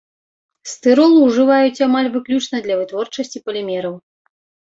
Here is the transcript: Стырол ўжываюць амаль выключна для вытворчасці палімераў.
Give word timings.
Стырол 0.71 1.11
ўжываюць 1.25 1.83
амаль 1.87 2.09
выключна 2.15 2.57
для 2.67 2.75
вытворчасці 2.79 3.43
палімераў. 3.51 3.95